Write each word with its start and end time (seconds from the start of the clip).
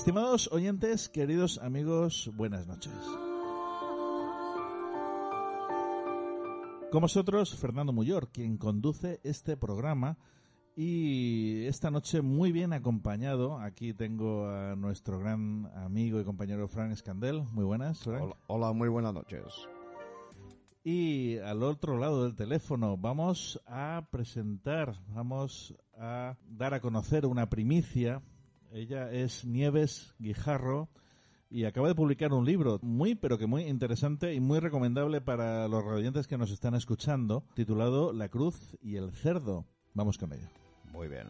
Estimados 0.00 0.48
oyentes, 0.50 1.10
queridos 1.10 1.58
amigos, 1.58 2.30
buenas 2.34 2.66
noches. 2.66 2.94
Con 6.90 7.02
vosotros, 7.02 7.54
Fernando 7.54 7.92
Muyor, 7.92 8.32
quien 8.32 8.56
conduce 8.56 9.20
este 9.24 9.58
programa 9.58 10.16
y 10.74 11.66
esta 11.66 11.90
noche 11.90 12.22
muy 12.22 12.50
bien 12.50 12.72
acompañado. 12.72 13.60
Aquí 13.60 13.92
tengo 13.92 14.48
a 14.48 14.74
nuestro 14.74 15.18
gran 15.18 15.70
amigo 15.76 16.18
y 16.18 16.24
compañero 16.24 16.66
Frank 16.66 16.94
Scandel. 16.94 17.42
Muy 17.52 17.66
buenas, 17.66 18.06
Hola, 18.06 18.36
hola, 18.46 18.72
muy 18.72 18.88
buenas 18.88 19.12
noches. 19.12 19.44
Y 20.82 21.36
al 21.40 21.62
otro 21.62 21.98
lado 21.98 22.24
del 22.24 22.34
teléfono 22.36 22.96
vamos 22.96 23.60
a 23.66 24.08
presentar, 24.10 24.98
vamos 25.08 25.74
a 25.98 26.38
dar 26.48 26.72
a 26.72 26.80
conocer 26.80 27.26
una 27.26 27.50
primicia 27.50 28.22
ella 28.72 29.10
es 29.10 29.44
Nieves 29.44 30.14
Guijarro 30.18 30.88
y 31.50 31.64
acaba 31.64 31.88
de 31.88 31.94
publicar 31.94 32.32
un 32.32 32.44
libro 32.44 32.78
muy, 32.82 33.16
pero 33.16 33.36
que 33.36 33.46
muy 33.46 33.64
interesante 33.64 34.34
y 34.34 34.40
muy 34.40 34.60
recomendable 34.60 35.20
para 35.20 35.66
los 35.66 35.84
radiantes 35.84 36.28
que 36.28 36.38
nos 36.38 36.52
están 36.52 36.74
escuchando, 36.74 37.44
titulado 37.54 38.12
La 38.12 38.28
Cruz 38.28 38.76
y 38.80 38.96
el 38.96 39.10
Cerdo. 39.12 39.66
Vamos 39.94 40.16
con 40.16 40.32
ello. 40.32 40.46
Muy 40.92 41.08
bien. 41.08 41.26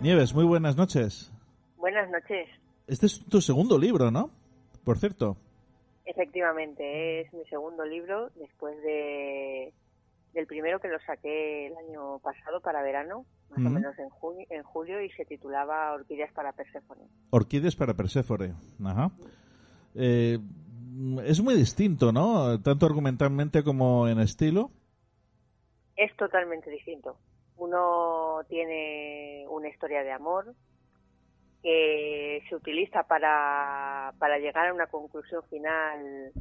Nieves, 0.00 0.34
muy 0.34 0.44
buenas 0.44 0.78
noches. 0.78 1.30
Buenas 1.76 2.08
noches. 2.08 2.48
Este 2.86 3.04
es 3.04 3.22
tu 3.26 3.42
segundo 3.42 3.78
libro, 3.78 4.10
¿no? 4.10 4.30
Por 4.82 4.96
cierto. 4.96 5.36
Efectivamente, 6.06 7.20
es 7.20 7.32
mi 7.34 7.44
segundo 7.44 7.84
libro 7.84 8.30
después 8.36 8.80
de 8.82 9.74
del 10.32 10.46
primero 10.46 10.80
que 10.80 10.88
lo 10.88 10.98
saqué 11.00 11.66
el 11.66 11.76
año 11.76 12.18
pasado 12.20 12.62
para 12.62 12.82
verano, 12.82 13.26
más 13.50 13.58
o 13.58 13.68
menos 13.68 13.94
en, 13.98 14.08
en 14.48 14.62
julio, 14.62 15.02
y 15.02 15.10
se 15.10 15.26
titulaba 15.26 15.92
Orquídeas 15.92 16.32
para 16.32 16.52
Perséfone. 16.52 17.02
Orquídeas 17.30 17.76
para 17.76 17.94
Perséfone, 17.94 18.54
ajá. 18.82 19.10
Eh, 19.96 20.38
es 21.24 21.42
muy 21.42 21.56
distinto, 21.56 22.10
¿no? 22.10 22.58
Tanto 22.62 22.86
argumentalmente 22.86 23.62
como 23.62 24.08
en 24.08 24.20
estilo. 24.20 24.70
Es 25.96 26.16
totalmente 26.16 26.70
distinto. 26.70 27.18
Uno 27.60 28.40
tiene 28.48 29.44
una 29.48 29.68
historia 29.68 30.02
de 30.02 30.10
amor 30.10 30.54
que 31.62 32.42
se 32.48 32.56
utiliza 32.56 33.02
para, 33.02 34.14
para 34.18 34.38
llegar 34.38 34.68
a 34.68 34.72
una 34.72 34.86
conclusión 34.86 35.42
final, 35.50 36.32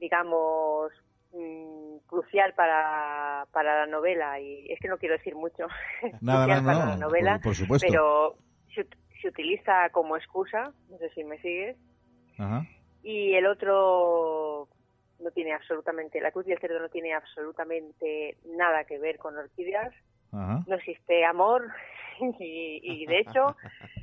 digamos, 0.00 0.90
mm, 1.32 1.98
crucial 2.08 2.54
para, 2.54 3.46
para 3.52 3.80
la 3.80 3.86
novela. 3.86 4.40
Y 4.40 4.66
es 4.68 4.80
que 4.80 4.88
no 4.88 4.98
quiero 4.98 5.16
decir 5.16 5.36
mucho. 5.36 5.68
Nada, 6.20 6.46
para 6.60 6.86
la 6.86 6.96
novela, 6.96 7.38
por, 7.40 7.54
supuesto. 7.54 7.86
Pero 7.88 8.34
se, 8.74 8.84
se, 9.22 9.28
utiliza 9.28 9.90
como 9.90 10.16
excusa, 10.16 10.72
no 10.90 10.98
sé 10.98 11.08
si 11.10 11.22
me 11.22 11.40
sigues. 11.40 11.76
Ajá. 12.36 12.66
Y 13.04 13.34
el 13.34 13.46
otro 13.46 14.66
no 15.20 15.30
tiene 15.30 15.52
absolutamente, 15.52 16.20
la 16.20 16.32
cruz 16.32 16.48
y 16.48 16.52
el 16.52 16.58
cerdo 16.58 16.80
no 16.80 16.88
tiene 16.88 17.14
absolutamente 17.14 18.38
nada 18.56 18.82
que 18.86 18.98
ver 18.98 19.18
con 19.18 19.36
orquídeas 19.36 19.94
No 20.32 20.74
existe 20.76 21.24
amor 21.24 21.62
y, 22.40 23.06
de 23.06 23.20
hecho 23.20 23.56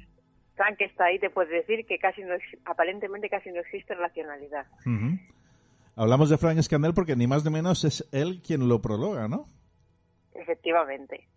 Frank 0.56 0.78
está 0.80 1.06
ahí 1.06 1.20
te 1.20 1.30
puede 1.30 1.56
decir 1.56 1.86
que 1.86 1.98
casi 2.00 2.24
no 2.24 2.36
aparentemente 2.66 3.30
casi 3.30 3.52
no 3.52 3.60
existe 3.60 3.94
racionalidad. 3.96 4.66
Hablamos 5.96 6.30
de 6.30 6.38
Frank 6.38 6.62
Scannell 6.62 6.94
porque 6.94 7.16
ni 7.16 7.28
más 7.28 7.44
ni 7.46 7.52
menos 7.52 7.84
es 7.84 8.08
él 8.12 8.42
quien 8.42 8.68
lo 8.68 8.82
prologa, 8.82 9.28
¿no? 9.28 9.46
Efectivamente. 10.34 11.28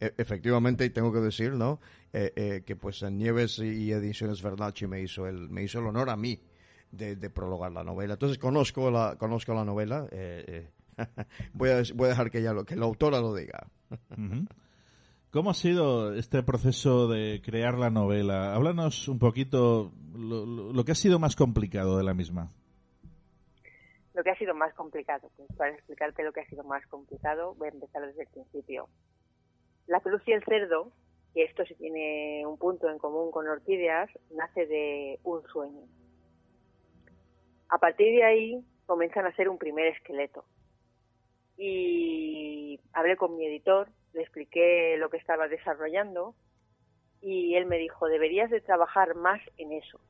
E, 0.00 0.14
efectivamente. 0.16 0.84
y 0.84 0.90
tengo 0.90 1.12
que 1.12 1.20
decir, 1.20 1.52
¿no? 1.52 1.80
Eh, 2.12 2.32
eh, 2.36 2.62
que 2.64 2.76
pues 2.76 3.02
en 3.02 3.18
Nieves 3.18 3.58
y 3.58 3.90
Ediciones 3.92 4.42
Vernachi 4.42 4.86
me 4.86 5.00
hizo 5.00 5.26
el, 5.26 5.48
me 5.48 5.62
hizo 5.62 5.80
el 5.80 5.86
honor 5.86 6.10
a 6.10 6.16
mí 6.16 6.40
de, 6.90 7.16
prologar 7.30 7.72
la 7.72 7.84
novela. 7.84 8.14
Entonces 8.14 8.38
conozco 8.38 8.90
la, 8.90 9.16
conozco 9.18 9.54
la 9.54 9.64
novela. 9.64 10.06
Eh, 10.10 10.68
voy, 11.54 11.70
a, 11.70 11.82
voy 11.94 12.06
a 12.06 12.10
dejar 12.10 12.30
que, 12.30 12.42
ya 12.42 12.52
lo, 12.52 12.64
que 12.64 12.76
la 12.76 12.86
autora 12.86 13.20
lo 13.20 13.34
diga. 13.34 13.66
¿Cómo 15.30 15.50
ha 15.50 15.54
sido 15.54 16.14
este 16.14 16.42
proceso 16.42 17.06
de 17.06 17.42
crear 17.44 17.74
la 17.74 17.90
novela? 17.90 18.54
Háblanos 18.54 19.08
un 19.08 19.18
poquito 19.18 19.92
lo, 20.14 20.72
lo, 20.72 20.84
que 20.84 20.92
ha 20.92 20.94
sido 20.94 21.18
más 21.18 21.36
complicado 21.36 21.98
de 21.98 22.04
la 22.04 22.14
misma. 22.14 22.48
Lo 24.14 24.24
que 24.24 24.30
ha 24.30 24.38
sido 24.38 24.54
más 24.54 24.74
complicado, 24.74 25.30
pues 25.36 25.48
para 25.56 25.72
explicarte 25.72 26.24
lo 26.24 26.32
que 26.32 26.40
ha 26.40 26.48
sido 26.48 26.64
más 26.64 26.84
complicado, 26.86 27.54
voy 27.54 27.68
a 27.68 27.72
empezar 27.72 28.06
desde 28.06 28.22
el 28.22 28.28
principio. 28.28 28.88
La 29.86 30.00
cruz 30.00 30.22
y 30.26 30.32
el 30.32 30.42
cerdo, 30.44 30.90
que 31.34 31.44
esto 31.44 31.64
sí 31.66 31.74
tiene 31.74 32.44
un 32.46 32.58
punto 32.58 32.88
en 32.88 32.98
común 32.98 33.30
con 33.30 33.46
orquídeas, 33.46 34.10
nace 34.30 34.66
de 34.66 35.20
un 35.24 35.42
sueño. 35.48 35.82
A 37.68 37.78
partir 37.78 38.16
de 38.16 38.24
ahí 38.24 38.64
comienzan 38.86 39.26
a 39.26 39.36
ser 39.36 39.50
un 39.50 39.58
primer 39.58 39.86
esqueleto. 39.88 40.44
Y 41.58 42.80
hablé 42.94 43.16
con 43.16 43.36
mi 43.36 43.44
editor, 43.44 43.88
le 44.14 44.22
expliqué 44.22 44.96
lo 44.96 45.10
que 45.10 45.18
estaba 45.18 45.48
desarrollando 45.48 46.34
y 47.20 47.56
él 47.56 47.66
me 47.66 47.76
dijo, 47.76 48.06
deberías 48.06 48.50
de 48.50 48.60
trabajar 48.60 49.14
más 49.16 49.40
en 49.58 49.72
eso 49.72 50.00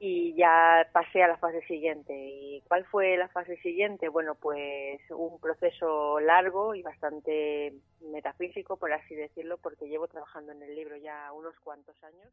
y 0.00 0.34
ya 0.34 0.88
pasé 0.92 1.22
a 1.22 1.28
la 1.28 1.38
fase 1.38 1.60
siguiente. 1.62 2.14
¿Y 2.14 2.62
cuál 2.68 2.84
fue 2.86 3.16
la 3.16 3.28
fase 3.28 3.56
siguiente? 3.58 4.08
Bueno, 4.08 4.36
pues 4.36 5.00
un 5.10 5.40
proceso 5.40 6.20
largo 6.20 6.74
y 6.74 6.82
bastante 6.82 7.74
metafísico, 8.00 8.76
por 8.76 8.92
así 8.92 9.14
decirlo, 9.14 9.58
porque 9.58 9.88
llevo 9.88 10.06
trabajando 10.06 10.52
en 10.52 10.62
el 10.62 10.74
libro 10.74 10.96
ya 10.96 11.32
unos 11.32 11.58
cuantos 11.60 11.96
años. 12.04 12.32